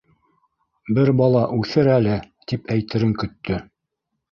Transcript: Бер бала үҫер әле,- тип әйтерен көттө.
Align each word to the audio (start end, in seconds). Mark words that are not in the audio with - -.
Бер 0.99 1.11
бала 1.19 1.43
үҫер 1.59 1.91
әле,- 1.97 2.17
тип 2.53 2.75
әйтерен 2.79 3.15
көттө. 3.23 3.63